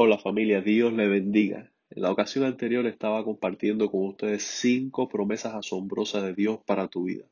Hola 0.00 0.16
familia, 0.16 0.60
Dios 0.60 0.92
le 0.92 1.08
bendiga. 1.08 1.72
En 1.90 2.02
la 2.02 2.12
ocasión 2.12 2.44
anterior 2.44 2.86
estaba 2.86 3.24
compartiendo 3.24 3.90
con 3.90 4.06
ustedes 4.06 4.44
cinco 4.44 5.08
promesas 5.08 5.56
asombrosas 5.56 6.22
de 6.22 6.34
Dios 6.34 6.60
para 6.64 6.86
tu 6.86 7.02
vida. 7.02 7.24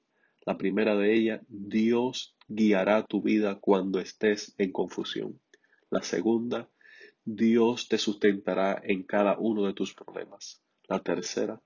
La 0.44 0.58
primera 0.58 0.96
de 0.96 1.14
ellas, 1.14 1.42
Dios 1.48 2.34
guiará 2.48 3.04
tu 3.04 3.22
vida 3.22 3.60
cuando 3.60 4.00
estés 4.00 4.52
en 4.58 4.72
confusión. 4.72 5.38
La 5.90 6.02
segunda, 6.02 6.68
Dios 7.24 7.88
te 7.88 7.98
sustentará 7.98 8.82
en 8.82 9.04
cada 9.04 9.38
uno 9.38 9.64
de 9.64 9.72
tus 9.72 9.94
problemas. 9.94 10.60
La 10.88 10.98
tercera, 10.98 11.62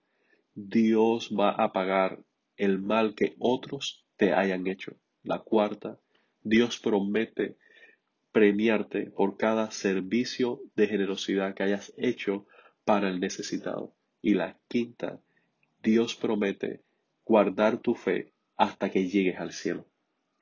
Dios 0.54 1.30
va 1.30 1.52
a 1.52 1.72
pagar 1.72 2.22
el 2.58 2.78
mal 2.78 3.14
que 3.14 3.36
otros 3.38 4.04
te 4.18 4.34
hayan 4.34 4.66
hecho. 4.66 4.96
La 5.22 5.38
cuarta, 5.38 5.98
Dios 6.42 6.78
promete 6.78 7.56
premiarte 8.32 9.10
por 9.10 9.36
cada 9.36 9.70
servicio 9.70 10.60
de 10.76 10.86
generosidad 10.86 11.54
que 11.54 11.62
hayas 11.62 11.92
hecho 11.96 12.46
para 12.84 13.08
el 13.08 13.20
necesitado. 13.20 13.94
Y 14.22 14.34
la 14.34 14.58
quinta, 14.68 15.20
Dios 15.82 16.14
promete 16.14 16.82
guardar 17.24 17.78
tu 17.78 17.94
fe 17.94 18.32
hasta 18.56 18.90
que 18.90 19.08
llegues 19.08 19.38
al 19.38 19.52
cielo. 19.52 19.86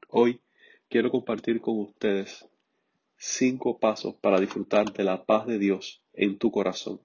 Hoy 0.09 0.41
quiero 0.88 1.11
compartir 1.11 1.61
con 1.61 1.78
ustedes 1.78 2.48
cinco 3.16 3.78
pasos 3.78 4.14
para 4.14 4.41
disfrutar 4.41 4.92
de 4.92 5.05
la 5.05 5.25
paz 5.25 5.47
de 5.47 5.59
Dios 5.59 6.02
en 6.12 6.39
tu 6.39 6.50
corazón. 6.50 7.00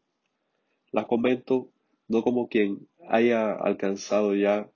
La 0.92 1.08
comento 1.08 1.70
no 2.08 2.24
como 2.24 2.48
quien 2.48 2.88
haya 3.10 3.54
alcanzado 3.54 4.36
ya 4.36 4.70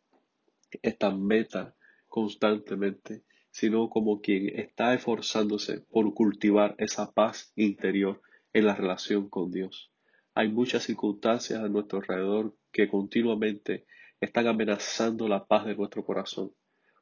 esta 0.82 1.12
meta 1.12 1.76
constantemente, 2.08 3.24
sino 3.58 3.90
como 3.90 4.22
quien 4.22 4.50
está 4.60 4.94
esforzándose 4.94 5.82
por 5.90 6.14
cultivar 6.14 6.76
esa 6.78 7.12
paz 7.12 7.54
interior 7.56 8.22
en 8.54 8.68
la 8.68 8.76
relación 8.76 9.30
con 9.30 9.50
Dios. 9.50 9.92
Hay 10.36 10.50
muchas 10.50 10.84
circunstancias 10.84 11.64
a 11.64 11.68
nuestro 11.68 11.98
alrededor 11.98 12.56
que 12.72 12.88
continuamente 12.88 13.88
están 14.22 14.46
amenazando 14.46 15.28
la 15.28 15.48
paz 15.48 15.66
de 15.66 15.76
nuestro 15.76 16.06
corazón, 16.06 16.52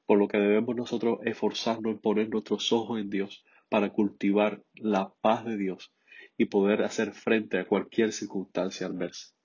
por 0.06 0.17
lo 0.17 0.30
que 0.30 0.38
debemos 0.38 0.78
nosotros 0.78 1.20
esforzarnos 1.26 1.92
en 1.92 2.00
poner 2.00 2.30
nuestros 2.30 2.72
ojos 2.72 3.02
en 3.02 3.09
Dios 3.09 3.44
para 3.67 3.89
cultivar 3.89 4.64
la 4.76 5.14
paz 5.20 5.44
de 5.44 5.58
Dios 5.58 5.92
y 6.38 6.45
poder 6.45 6.83
hacer 6.83 7.11
frente 7.11 7.59
a 7.59 7.67
cualquier 7.67 8.14
circunstancia 8.14 8.88
adversa. 8.88 9.36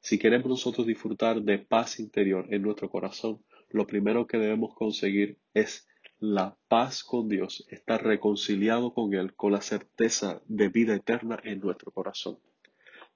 Si 0.00 0.18
queremos 0.18 0.48
nosotros 0.48 0.84
disfrutar 0.84 1.42
de 1.42 1.58
paz 1.58 2.00
interior 2.00 2.52
en 2.52 2.62
nuestro 2.62 2.90
corazón, 2.90 3.44
lo 3.68 3.86
primero 3.86 4.26
que 4.26 4.38
debemos 4.38 4.74
conseguir 4.74 5.38
es 5.54 5.86
la 6.20 6.54
paz 6.68 7.02
con 7.02 7.30
Dios, 7.30 7.66
estar 7.70 8.04
reconciliado 8.04 8.92
con 8.92 9.14
Él, 9.14 9.32
con 9.34 9.52
la 9.52 9.62
certeza 9.62 10.42
de 10.48 10.68
vida 10.68 10.94
eterna 10.94 11.40
en 11.44 11.60
nuestro 11.60 11.92
corazón. 11.92 12.38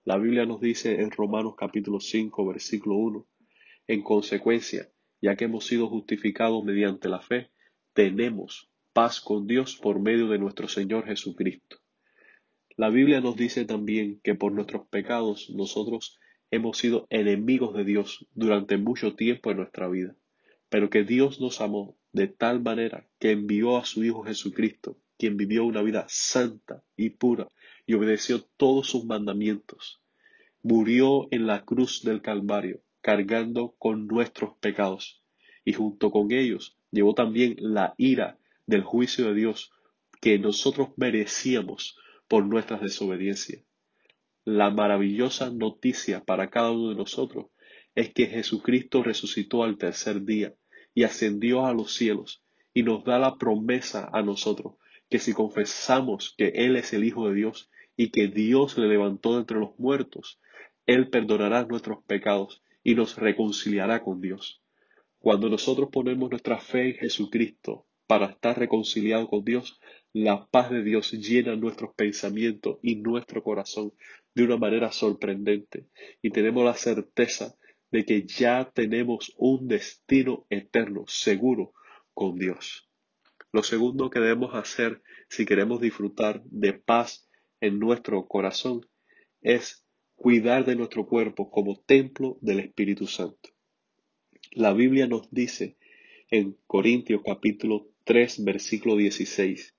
La 0.05 0.17
Biblia 0.17 0.47
nos 0.47 0.63
dice 0.63 1.03
en 1.03 1.11
Romanos 1.11 1.55
capítulo 1.55 2.01
5, 2.01 2.47
versículo 2.47 2.97
1, 2.97 3.27
en 3.89 4.03
consecuencia, 4.03 4.91
ya 5.21 5.37
que 5.37 5.45
hemos 5.45 5.67
sido 5.67 5.89
justificados 5.89 6.65
mediante 6.65 7.11
la 7.11 7.21
fe, 7.21 7.51
tenemos 7.93 8.71
paz 8.95 9.21
con 9.21 9.47
Dios 9.47 9.77
por 9.77 10.01
medio 10.01 10.29
de 10.29 10.39
nuestro 10.39 10.67
Señor 10.67 11.05
Jesucristo. 11.05 11.77
La 12.75 12.89
Biblia 12.89 13.21
nos 13.21 13.37
dice 13.37 13.67
también 13.67 14.19
que 14.25 14.35
por 14.35 14.53
nuestros 14.53 14.87
pecados 14.87 15.51
nosotros 15.51 16.19
hemos 16.51 16.79
sido 16.79 17.07
enemigos 17.11 17.75
de 17.75 17.85
Dios 17.85 18.27
durante 18.33 18.79
mucho 18.79 19.15
tiempo 19.15 19.51
en 19.51 19.59
nuestra 19.59 19.89
vida, 19.89 20.17
pero 20.71 20.89
que 20.89 21.05
Dios 21.05 21.39
nos 21.39 21.61
amó 21.61 21.99
de 22.15 22.29
tal 22.29 22.63
manera 22.63 23.09
que 23.19 23.33
envió 23.33 23.77
a 23.77 23.85
su 23.85 24.05
Hijo 24.05 24.23
Jesucristo, 24.23 24.97
quien 25.19 25.37
vivió 25.37 25.65
una 25.65 25.83
vida 25.83 26.07
santa 26.09 26.85
y 26.97 27.11
pura 27.11 27.49
y 27.87 27.95
obedeció 27.95 28.41
todos 28.57 28.89
sus 28.89 29.05
mandamientos. 29.05 30.01
Murió 30.63 31.27
en 31.33 31.49
la 31.49 31.65
cruz 31.65 32.03
del 32.03 32.23
Calvario, 32.23 32.83
cargando 33.01 33.75
con 33.79 34.07
nuestros 34.07 34.57
pecados, 34.59 35.23
y 35.65 35.73
junto 35.73 36.13
con 36.13 36.31
ellos 36.31 36.79
llevó 36.93 37.15
también 37.15 37.57
la 37.59 37.95
ira 37.99 38.39
del 38.65 38.85
juicio 38.85 39.27
de 39.27 39.35
Dios 39.35 39.73
que 40.21 40.39
nosotros 40.39 40.91
merecíamos 40.97 41.99
por 42.29 42.47
nuestras 42.47 42.81
desobediencias. 42.81 43.65
La 44.45 44.71
maravillosa 44.71 45.51
noticia 45.51 46.25
para 46.25 46.49
cada 46.49 46.71
uno 46.71 46.91
de 46.91 46.95
nosotros 46.95 47.47
es 47.97 48.13
que 48.13 48.27
Jesucristo 48.27 49.03
resucitó 49.03 49.65
al 49.65 49.79
tercer 49.79 50.23
día 50.23 50.55
y 50.95 51.03
ascendió 51.03 51.67
a 51.67 51.75
los 51.75 51.95
cielos 51.95 52.43
y 52.73 52.83
nos 52.83 53.05
da 53.05 53.19
la 53.19 53.37
promesa 53.37 54.09
a 54.13 54.23
nosotros 54.23 54.75
que 55.09 55.19
si 55.19 55.33
confesamos 55.33 56.35
que 56.37 56.49
Él 56.55 56.77
es 56.77 56.93
el 56.93 57.05
Hijo 57.05 57.29
de 57.29 57.35
Dios 57.35 57.71
y 57.97 58.11
que 58.11 58.29
Dios 58.29 58.79
le 58.79 58.89
levantó 58.89 59.35
de 59.35 59.41
entre 59.41 59.59
los 59.59 59.79
muertos, 59.79 60.41
Él 60.87 61.09
perdonará 61.09 61.65
nuestros 61.65 62.03
pecados 62.05 62.63
y 62.83 62.95
nos 62.95 63.17
reconciliará 63.17 64.03
con 64.03 64.21
Dios. 64.21 64.61
Cuando 65.19 65.49
nosotros 65.49 65.89
ponemos 65.93 66.31
nuestra 66.31 66.59
fe 66.59 66.91
en 66.91 66.95
Jesucristo 66.95 67.87
para 68.07 68.27
estar 68.27 68.59
reconciliados 68.59 69.29
con 69.29 69.45
Dios, 69.45 69.81
la 70.13 70.47
paz 70.47 70.71
de 70.71 70.83
Dios 70.83 71.13
llena 71.13 71.57
nuestros 71.57 71.95
pensamientos 71.95 72.79
y 72.83 72.97
nuestro 72.97 73.43
corazón 73.43 73.93
de 74.35 74.45
una 74.45 74.57
manera 74.57 74.93
sorprendente 74.93 75.87
y 76.23 76.31
tenemos 76.31 76.65
la 76.65 76.75
certeza 76.75 77.57
de 77.95 78.05
que 78.05 78.27
ya 78.27 78.73
tenemos 78.75 79.33
un 79.37 79.69
destino 79.69 80.47
eterno, 80.51 81.05
seguro, 81.07 81.75
con 82.13 82.37
Dios. 82.37 82.91
Lo 83.53 83.63
segundo 83.63 84.11
que 84.11 84.19
debemos 84.19 84.53
hacer 84.57 85.01
si 85.29 85.47
queremos 85.47 85.81
disfrutar 85.81 86.43
de 86.47 86.73
paz 86.73 87.29
en 87.61 87.79
nuestro 87.79 88.27
corazón 88.27 88.85
es 89.43 89.87
cuidar 90.17 90.65
de 90.65 90.75
nuestro 90.75 91.07
cuerpo 91.07 91.53
como 91.53 91.79
templo 91.79 92.37
del 92.41 92.59
Espíritu 92.59 93.07
Santo. 93.07 93.51
La 94.51 94.73
Biblia 94.73 95.07
nos 95.07 95.31
dice 95.31 95.77
en 96.33 96.57
Corintios 96.67 97.23
capítulo 97.25 97.87
3 98.03 98.43
versículo 98.43 98.97
16, 98.97 99.77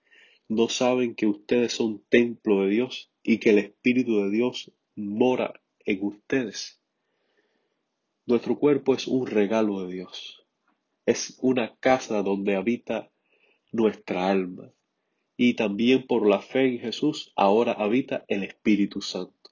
¿no 0.48 0.70
saben 0.70 1.16
que 1.16 1.28
ustedes 1.28 1.74
son 1.74 2.02
templo 2.08 2.62
de 2.62 2.70
Dios 2.70 3.12
y 3.24 3.40
que 3.40 3.50
el 3.50 3.58
Espíritu 3.58 4.22
de 4.22 4.32
Dios 4.32 4.72
mora 4.96 5.62
en 5.84 6.00
ustedes? 6.02 6.80
Nuestro 8.28 8.58
cuerpo 8.58 8.96
es 8.96 9.08
un 9.08 9.28
regalo 9.28 9.86
de 9.86 9.94
Dios. 9.94 10.44
Es 11.06 11.38
una 11.44 11.76
casa 11.76 12.24
donde 12.24 12.56
habita 12.56 13.12
nuestra 13.72 14.32
alma. 14.32 14.72
Y 15.38 15.54
también 15.54 16.08
por 16.08 16.28
la 16.28 16.40
fe 16.40 16.66
en 16.66 16.80
Jesús 16.80 17.32
ahora 17.36 17.74
habita 17.74 18.26
el 18.28 18.44
Espíritu 18.44 19.02
Santo. 19.02 19.52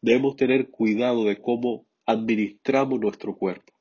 Debemos 0.00 0.34
tener 0.34 0.68
cuidado 0.70 1.26
de 1.26 1.40
cómo 1.40 1.86
administramos 2.04 2.98
nuestro 2.98 3.36
cuerpo. 3.36 3.72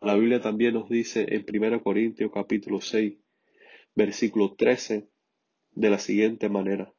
La 0.00 0.14
Biblia 0.14 0.40
también 0.40 0.72
nos 0.72 0.88
dice 0.88 1.26
en 1.28 1.44
1 1.46 1.82
Corintios 1.82 2.30
capítulo 2.32 2.80
6, 2.80 3.18
versículo 3.94 4.54
13, 4.54 5.08
de 5.72 5.90
la 5.90 5.98
siguiente 5.98 6.48
manera. 6.48 6.94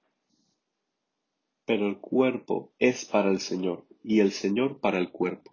Pero 1.66 1.88
el 1.88 1.98
cuerpo 1.98 2.72
es 2.78 3.06
para 3.06 3.32
el 3.32 3.40
Señor 3.40 3.88
y 4.04 4.20
el 4.20 4.32
Señor 4.32 4.80
para 4.80 5.00
el 5.00 5.10
cuerpo. 5.10 5.53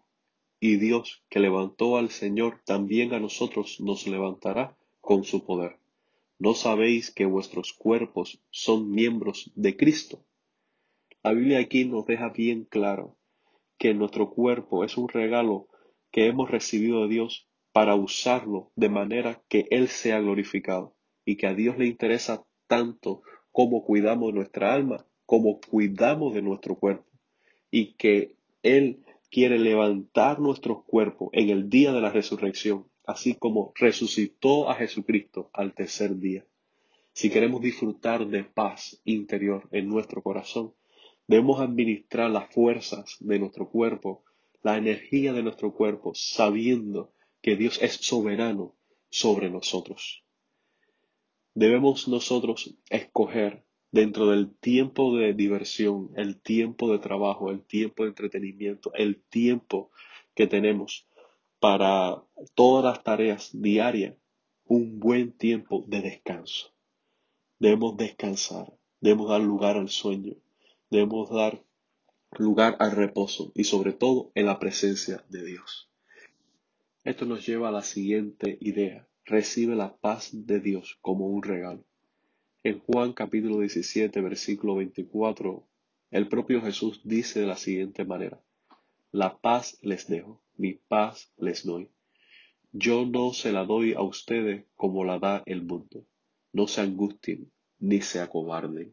Y 0.61 0.77
Dios 0.77 1.23
que 1.31 1.41
levantó 1.41 1.97
al 1.97 2.11
Señor 2.11 2.61
también 2.67 3.15
a 3.15 3.19
nosotros 3.19 3.81
nos 3.81 4.07
levantará 4.07 4.77
con 5.01 5.25
su 5.25 5.45
poder. 5.45 5.79
¿No 6.39 6.55
sabéis 6.55 7.11
que 7.11 7.25
vuestros 7.25 7.73
cuerpos 7.73 8.43
son 8.51 8.91
miembros 8.91 9.51
de 9.55 9.77
Cristo? 9.77 10.23
La 11.23 11.33
Biblia 11.33 11.61
aquí 11.61 11.87
nos 11.87 12.07
deja 12.07 12.29
bien 12.29 12.65
claro 12.65 13.17
que 13.79 13.95
nuestro 13.95 14.31
cuerpo 14.31 14.85
es 14.85 14.99
un 14.99 15.09
regalo 15.09 15.69
que 16.11 16.27
hemos 16.27 16.51
recibido 16.51 17.03
de 17.03 17.09
Dios 17.09 17.49
para 17.73 17.95
usarlo 17.95 18.71
de 18.77 18.89
manera 18.91 19.43
que 19.49 19.67
Él 19.71 19.89
sea 19.89 20.21
glorificado 20.21 20.95
y 21.25 21.37
que 21.37 21.47
a 21.47 21.55
Dios 21.55 21.79
le 21.79 21.87
interesa 21.87 22.45
tanto 22.67 23.23
como 23.53 23.85
cuidamos 23.85 24.35
nuestra 24.35 24.75
alma, 24.75 25.07
como 25.25 25.61
cuidamos 25.61 26.35
de 26.35 26.43
nuestro 26.43 26.75
cuerpo 26.77 27.07
y 27.71 27.95
que 27.95 28.35
Él 28.63 29.05
quiere 29.31 29.59
levantar 29.59 30.41
nuestros 30.41 30.85
cuerpos 30.85 31.31
en 31.33 31.51
el 31.51 31.71
día 31.71 31.93
de 31.93 32.01
la 32.01 32.11
resurrección, 32.11 32.87
así 33.05 33.35
como 33.35 33.73
resucitó 33.77 34.69
a 34.69 34.75
Jesucristo 34.75 35.51
al 35.53 35.75
tercer 35.75 36.17
día. 36.17 36.45
Si 37.13 37.31
queremos 37.31 37.61
disfrutar 37.61 38.27
de 38.27 38.45
paz 38.45 39.01
interior 39.05 39.69
en 39.73 39.89
nuestro 39.89 40.23
corazón, 40.23 40.75
debemos 41.27 41.61
administrar 41.61 42.31
las 42.31 42.53
fuerzas 42.53 43.17
de 43.21 43.39
nuestro 43.39 43.69
cuerpo, 43.69 44.25
la 44.63 44.77
energía 44.77 45.33
de 45.33 45.43
nuestro 45.43 45.73
cuerpo, 45.73 46.13
sabiendo 46.15 47.13
que 47.41 47.57
Dios 47.57 47.81
es 47.83 47.95
soberano 47.95 48.75
sobre 49.09 49.51
nosotros. 49.51 50.25
Debemos 51.55 52.09
nosotros 52.09 52.75
escoger 52.89 53.65
dentro 53.93 54.31
del 54.31 54.55
tiempo 54.55 55.17
de 55.17 55.35
diversión, 55.35 56.11
el 56.17 56.41
tiempo 56.41 56.93
de 56.93 56.99
trabajo, 56.99 57.51
el 57.51 57.63
tiempo 57.63 58.05
de 58.05 58.11
entretenimiento, 58.11 58.93
el 58.95 59.21
tiempo 59.21 59.91
que 60.35 60.47
tenemos 60.47 61.07
para 61.59 62.23
todas 62.55 62.85
las 62.85 63.05
tareas 63.05 63.51
diarias, 63.53 64.15
un 64.65 65.01
buen 65.01 65.33
tiempo 65.33 65.85
de 65.89 66.01
descanso. 66.01 66.73
Debemos 67.59 67.97
descansar, 67.97 68.73
debemos 69.01 69.29
dar 69.29 69.41
lugar 69.41 69.77
al 69.77 69.89
sueño, 69.89 70.35
debemos 70.91 71.29
dar 71.31 71.63
lugar 72.39 72.77
al 72.79 72.93
reposo 72.93 73.53
y 73.55 73.65
sobre 73.65 73.93
todo 73.93 74.31
en 74.35 74.47
la 74.47 74.59
presencia 74.59 75.25
de 75.29 75.45
Dios. 75.45 75.91
Esto 77.03 77.25
nos 77.25 77.45
lleva 77.47 77.69
a 77.69 77.73
la 77.73 77.83
siguiente 77.83 78.59
idea. 78.61 79.07
Recibe 79.25 79.75
la 79.75 79.97
paz 79.97 80.31
de 80.33 80.61
Dios 80.61 80.99
como 81.01 81.27
un 81.27 81.43
regalo. 81.43 81.85
En 82.63 82.79
Juan 82.81 83.15
capítulo 83.15 83.61
17, 83.61 84.21
versículo 84.21 84.75
24, 84.75 85.67
el 86.11 86.29
propio 86.29 86.61
Jesús 86.61 87.01
dice 87.05 87.41
de 87.41 87.47
la 87.47 87.57
siguiente 87.57 88.05
manera, 88.05 88.39
La 89.13 89.39
paz 89.41 89.79
les 89.81 90.09
dejo, 90.09 90.43
mi 90.59 90.75
paz 90.75 91.33
les 91.39 91.65
doy. 91.65 91.89
Yo 92.71 93.07
no 93.07 93.33
se 93.33 93.53
la 93.53 93.65
doy 93.65 93.95
a 93.95 94.03
ustedes 94.03 94.67
como 94.77 95.05
la 95.05 95.19
da 95.19 95.43
el 95.47 95.63
mundo. 95.63 96.05
No 96.53 96.67
se 96.67 96.83
angustien 96.83 97.51
ni 97.79 98.03
se 98.03 98.21
acobarden. 98.21 98.93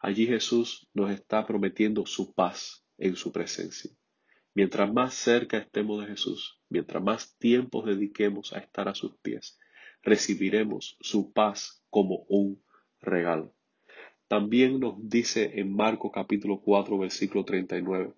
Allí 0.00 0.26
Jesús 0.26 0.88
nos 0.94 1.12
está 1.12 1.46
prometiendo 1.46 2.06
su 2.06 2.34
paz 2.34 2.84
en 2.98 3.14
su 3.14 3.30
presencia. 3.30 3.92
Mientras 4.52 4.92
más 4.92 5.14
cerca 5.14 5.58
estemos 5.58 6.00
de 6.00 6.08
Jesús, 6.08 6.60
mientras 6.68 7.00
más 7.04 7.36
tiempo 7.38 7.82
dediquemos 7.82 8.52
a 8.52 8.58
estar 8.58 8.88
a 8.88 8.96
sus 8.96 9.16
pies, 9.18 9.60
recibiremos 10.04 10.96
su 11.00 11.32
paz 11.32 11.82
como 11.90 12.24
un 12.28 12.62
regalo. 13.00 13.54
También 14.28 14.80
nos 14.80 14.96
dice 15.08 15.58
en 15.60 15.74
Marcos 15.74 16.10
capítulo 16.14 16.60
4 16.60 16.98
versículo 16.98 17.44
39, 17.44 18.12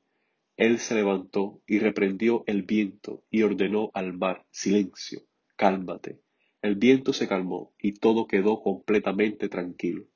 Él 0.56 0.78
se 0.78 0.94
levantó 0.94 1.60
y 1.66 1.78
reprendió 1.78 2.44
el 2.46 2.62
viento 2.62 3.24
y 3.30 3.42
ordenó 3.42 3.90
al 3.94 4.16
mar, 4.16 4.44
silencio, 4.50 5.22
cálmate. 5.56 6.20
El 6.62 6.76
viento 6.76 7.12
se 7.12 7.28
calmó 7.28 7.72
y 7.78 7.92
todo 7.92 8.26
quedó 8.26 8.62
completamente 8.62 9.48
tranquilo. 9.48 10.06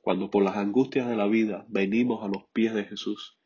Cuando 0.00 0.30
por 0.30 0.42
las 0.42 0.56
angustias 0.56 1.08
de 1.08 1.16
la 1.16 1.26
vida 1.26 1.66
venimos 1.68 2.24
a 2.24 2.28
los 2.28 2.44
pies 2.52 2.74
de 2.74 2.84
Jesús 2.84 3.38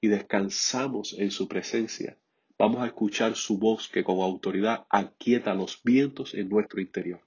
y 0.00 0.08
descansamos 0.08 1.14
en 1.18 1.30
su 1.30 1.48
presencia, 1.48 2.18
vamos 2.58 2.82
a 2.82 2.86
escuchar 2.86 3.36
su 3.36 3.58
voz 3.58 3.88
que 3.88 4.04
con 4.04 4.20
autoridad 4.20 4.86
aquieta 4.88 5.54
los 5.54 5.82
vientos 5.82 6.34
en 6.34 6.48
nuestro 6.48 6.80
interior. 6.80 7.20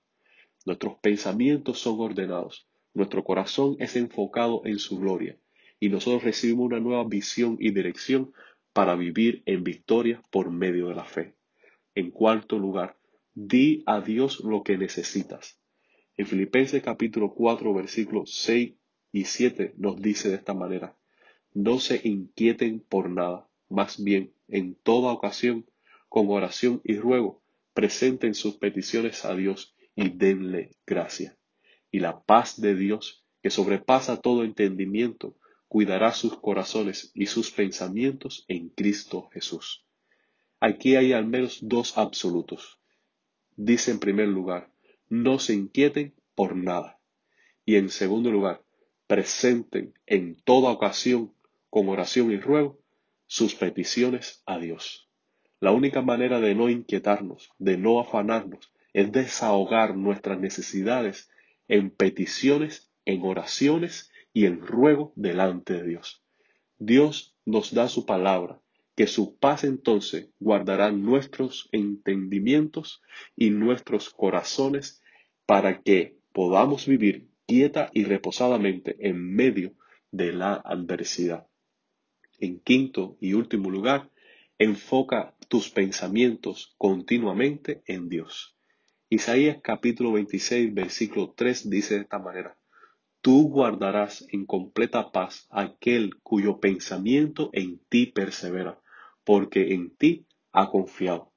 Nuestros 0.66 0.96
pensamientos 1.00 1.80
son 1.80 2.00
ordenados, 2.00 2.68
nuestro 2.94 3.24
corazón 3.24 3.76
es 3.80 3.96
enfocado 3.96 4.62
en 4.66 4.80
su 4.80 5.00
gloria 5.00 5.38
y 5.80 5.90
nosotros 5.90 6.24
recibimos 6.24 6.66
una 6.68 6.80
nueva 6.80 7.04
visión 7.06 7.58
y 7.60 7.72
dirección 7.72 8.34
para 8.74 8.96
vivir 8.96 9.44
en 9.46 9.64
victoria 9.64 10.22
por 10.32 10.52
medio 10.52 10.90
de 10.90 10.96
la 10.96 11.06
fe. 11.06 11.36
En 11.96 12.12
cuarto 12.12 12.58
lugar, 12.58 12.98
di 13.34 13.84
a 13.86 14.02
Dios 14.02 14.42
lo 14.42 14.64
que 14.64 14.78
necesitas. 14.78 15.60
En 16.18 16.26
Filipenses 16.26 16.84
capítulo 16.84 17.34
4 17.34 17.74
versículos 17.74 18.34
6 18.34 18.74
y 19.12 19.24
7 19.24 19.74
nos 19.78 20.02
dice 20.02 20.30
de 20.30 20.36
esta 20.36 20.54
manera, 20.54 20.98
no 21.54 21.80
se 21.80 22.02
inquieten 22.04 22.82
por 22.82 23.10
nada, 23.10 23.48
más 23.70 24.04
bien 24.04 24.34
en 24.50 24.76
toda 24.76 25.12
ocasión, 25.12 25.66
con 26.08 26.30
oración 26.30 26.82
y 26.84 26.98
ruego, 26.98 27.42
presenten 27.74 28.34
sus 28.34 28.56
peticiones 28.56 29.26
a 29.26 29.36
Dios 29.36 29.76
y 29.96 30.10
denle 30.10 30.72
gracia. 30.86 31.38
Y 31.92 32.00
la 32.00 32.22
paz 32.22 32.60
de 32.60 32.76
Dios, 32.76 33.24
que 33.42 33.50
sobrepasa 33.50 34.18
todo 34.18 34.44
entendimiento, 34.44 35.36
cuidará 35.68 36.12
sus 36.14 36.38
corazones 36.38 37.12
y 37.14 37.28
sus 37.28 37.52
pensamientos 37.52 38.46
en 38.48 38.70
Cristo 38.70 39.30
Jesús. 39.32 39.86
Aquí 40.60 40.96
hay 40.96 41.14
al 41.14 41.26
menos 41.26 41.60
dos 41.62 41.98
absolutos. 41.98 42.80
Dice 43.56 43.92
en 43.92 44.00
primer 44.00 44.28
lugar, 44.28 44.72
no 45.08 45.40
se 45.40 45.54
inquieten 45.54 46.14
por 46.36 46.56
nada. 46.56 47.00
Y 47.66 47.76
en 47.76 47.90
segundo 47.90 48.32
lugar, 48.32 48.64
presenten 49.08 49.94
en 50.06 50.36
toda 50.44 50.72
ocasión, 50.72 51.34
con 51.70 51.88
oración 51.88 52.32
y 52.32 52.38
ruego, 52.38 52.79
sus 53.30 53.54
peticiones 53.54 54.42
a 54.48 54.58
Dios. 54.58 55.08
La 55.60 55.72
única 55.72 56.02
manera 56.02 56.40
de 56.40 56.56
no 56.56 56.68
inquietarnos, 56.68 57.52
de 57.60 57.78
no 57.78 58.00
afanarnos, 58.00 58.74
es 58.92 59.12
desahogar 59.12 59.96
nuestras 59.96 60.40
necesidades 60.40 61.30
en 61.68 61.92
peticiones, 61.92 62.92
en 63.06 63.22
oraciones 63.22 64.12
y 64.34 64.46
en 64.46 64.62
ruego 64.62 65.14
delante 65.16 65.74
de 65.76 65.84
Dios. 65.84 66.24
Dios 66.80 67.36
nos 67.46 67.72
da 67.72 67.88
su 67.88 68.08
palabra, 68.08 68.62
que 68.96 69.06
su 69.06 69.38
paz 69.38 69.64
entonces 69.64 70.32
guardará 70.40 70.92
nuestros 70.92 71.70
entendimientos 71.72 73.04
y 73.36 73.52
nuestros 73.52 74.10
corazones 74.10 75.04
para 75.46 75.84
que 75.84 76.18
podamos 76.34 76.88
vivir 76.88 77.30
quieta 77.46 77.92
y 77.94 78.06
reposadamente 78.06 78.98
en 79.08 79.36
medio 79.36 79.76
de 80.10 80.34
la 80.34 80.56
adversidad. 80.56 81.46
En 82.40 82.60
quinto 82.60 83.18
y 83.20 83.34
último 83.34 83.70
lugar, 83.70 84.10
enfoca 84.58 85.36
tus 85.48 85.70
pensamientos 85.70 86.74
continuamente 86.78 87.84
en 87.86 88.10
Dios. 88.10 88.56
Isaías 89.10 89.58
capítulo 89.64 90.14
26, 90.14 90.74
versículo 90.74 91.34
3 91.36 91.70
dice 91.70 91.96
de 91.96 92.02
esta 92.02 92.20
manera, 92.20 92.58
Tú 93.22 93.50
guardarás 93.50 94.26
en 94.32 94.46
completa 94.46 95.12
paz 95.12 95.48
aquel 95.50 96.20
cuyo 96.22 96.60
pensamiento 96.60 97.50
en 97.54 97.80
ti 97.90 98.06
persevera, 98.06 98.80
porque 99.24 99.74
en 99.74 99.96
ti 99.96 100.26
ha 100.52 100.70
confiado. 100.70 101.34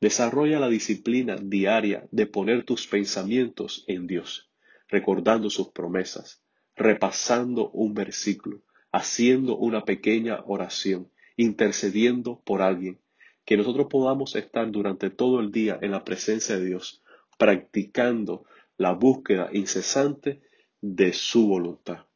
Desarrolla 0.00 0.60
la 0.60 0.68
disciplina 0.68 1.36
diaria 1.36 2.06
de 2.10 2.26
poner 2.26 2.64
tus 2.64 2.86
pensamientos 2.86 3.84
en 3.88 4.06
Dios 4.06 4.46
recordando 4.88 5.50
sus 5.50 5.70
promesas, 5.70 6.42
repasando 6.74 7.70
un 7.70 7.94
versículo, 7.94 8.62
haciendo 8.96 9.58
una 9.58 9.84
pequeña 9.84 10.40
oración, 10.46 11.12
intercediendo 11.36 12.40
por 12.46 12.62
alguien, 12.62 12.98
que 13.44 13.58
nosotros 13.58 13.88
podamos 13.90 14.34
estar 14.36 14.70
durante 14.70 15.10
todo 15.10 15.40
el 15.40 15.52
día 15.52 15.78
en 15.82 15.90
la 15.90 16.02
presencia 16.02 16.56
de 16.56 16.64
Dios, 16.64 17.02
practicando 17.36 18.46
la 18.78 18.92
búsqueda 18.92 19.50
incesante 19.52 20.40
de 20.80 21.12
su 21.12 21.46
voluntad. 21.46 22.06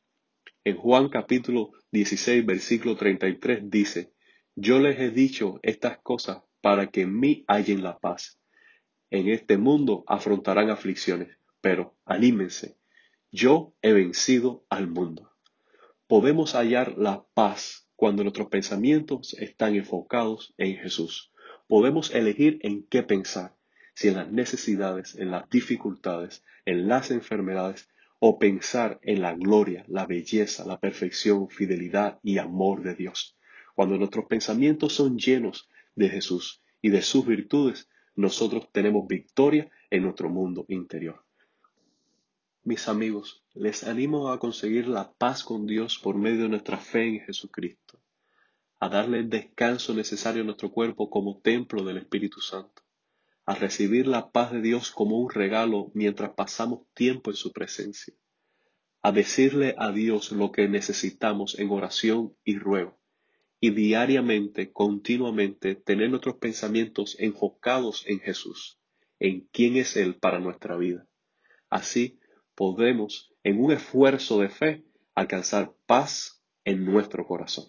En 0.65 0.79
Juan 0.79 1.11
capítulo 1.11 1.73
16, 1.93 2.47
versículo 2.47 2.97
33 2.97 3.71
dice, 3.71 4.15
Yo 4.57 4.79
les 4.79 4.99
he 5.01 5.11
dicho 5.11 5.61
estas 5.63 5.99
cosas 5.99 6.45
para 6.63 6.87
que 6.87 7.03
en 7.03 7.21
mí 7.21 7.45
hallen 7.47 7.83
la 7.83 7.99
paz. 7.99 8.41
En 9.11 9.29
este 9.29 9.59
mundo 9.59 10.03
afrontarán 10.07 10.71
aflicciones, 10.71 11.37
pero 11.61 11.95
anímense, 12.07 12.79
yo 13.31 13.75
he 13.83 13.93
vencido 13.93 14.65
al 14.71 14.89
mundo. 14.89 15.30
Podemos 16.11 16.57
hallar 16.57 16.99
la 16.99 17.25
paz 17.35 17.89
cuando 17.95 18.25
nuestros 18.25 18.49
pensamientos 18.49 19.35
están 19.35 19.77
enfocados 19.77 20.53
en 20.59 20.75
Jesús. 20.75 21.31
Podemos 21.69 22.13
elegir 22.13 22.59
en 22.63 22.83
qué 22.83 23.05
pensar, 23.05 23.55
si 23.95 24.09
en 24.09 24.17
las 24.17 24.33
necesidades, 24.33 25.15
en 25.15 25.31
las 25.31 25.49
dificultades, 25.51 26.43
en 26.65 26.89
las 26.89 27.13
enfermedades, 27.13 27.89
o 28.19 28.41
pensar 28.41 28.99
en 29.05 29.23
la 29.23 29.35
gloria, 29.35 29.85
la 29.87 30.05
belleza, 30.05 30.67
la 30.67 30.81
perfección, 30.81 31.49
fidelidad 31.49 32.19
y 32.25 32.39
amor 32.39 32.83
de 32.83 32.97
Dios. 32.97 33.39
Cuando 33.77 33.97
nuestros 33.97 34.25
pensamientos 34.25 34.93
son 34.93 35.17
llenos 35.17 35.69
de 35.95 36.09
Jesús 36.09 36.61
y 36.83 36.89
de 36.89 37.03
sus 37.03 37.25
virtudes, 37.25 37.89
nosotros 38.17 38.69
tenemos 38.73 39.07
victoria 39.07 39.71
en 39.91 40.03
nuestro 40.03 40.29
mundo 40.29 40.65
interior. 40.67 41.25
Mis 42.63 42.89
amigos, 42.89 43.43
les 43.55 43.85
animo 43.85 44.29
a 44.29 44.39
conseguir 44.39 44.87
la 44.87 45.15
paz 45.15 45.45
con 45.45 45.67
Dios 45.67 45.99
por 45.99 46.17
medio 46.17 46.43
de 46.43 46.51
nuestra 46.51 46.77
fe 46.77 47.09
en 47.09 47.21
Jesucristo, 47.21 48.03
a 48.79 48.91
darle 48.91 49.21
el 49.21 49.31
descanso 49.31 49.95
necesario 49.95 50.43
a 50.43 50.45
nuestro 50.45 50.71
cuerpo 50.71 51.09
como 51.09 51.41
templo 51.41 51.85
del 51.85 51.97
Espíritu 51.97 52.43
Santo, 52.43 52.83
a 53.47 53.55
recibir 53.55 54.07
la 54.07 54.31
paz 54.31 54.53
de 54.53 54.61
Dios 54.61 54.91
como 54.91 55.19
un 55.19 55.31
regalo 55.31 55.91
mientras 55.95 56.33
pasamos 56.33 56.81
tiempo 56.93 57.31
en 57.31 57.37
su 57.37 57.51
presencia, 57.51 58.13
a 59.01 59.11
decirle 59.11 59.75
a 59.79 59.91
Dios 59.91 60.31
lo 60.31 60.53
que 60.53 60.69
necesitamos 60.69 61.59
en 61.59 61.71
oración 61.71 62.37
y 62.45 62.59
ruego, 62.59 63.01
y 63.59 63.71
diariamente, 63.71 64.71
continuamente, 64.71 65.77
tener 65.77 66.11
nuestros 66.11 66.37
pensamientos 66.37 67.17
enfocados 67.21 68.05
en 68.07 68.21
Jesús, 68.21 68.79
en 69.19 69.49
quién 69.51 69.79
es 69.79 69.97
Él 69.97 70.17
para 70.17 70.41
nuestra 70.41 70.77
vida. 70.77 71.07
Así, 71.71 72.20
podemos, 72.61 73.33
en 73.43 73.59
un 73.59 73.73
esfuerzo 73.73 74.39
de 74.41 74.51
fe, 74.51 74.85
alcanzar 75.15 75.73
paz 75.87 76.45
en 76.67 76.85
nuestro 76.85 77.27
corazón. 77.27 77.65